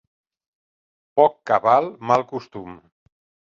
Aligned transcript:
Poc 1.21 1.37
cabal, 1.53 1.93
mal 2.13 2.29
costum. 2.35 2.77